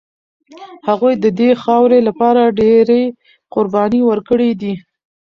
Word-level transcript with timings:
هغوی 0.87 1.13
د 1.23 1.25
دې 1.39 1.49
خاورې 1.63 1.99
لپاره 2.07 2.53
ډېرې 2.59 3.01
قربانۍ 3.53 4.01
ورکړي 4.05 4.51
دي. 4.61 4.73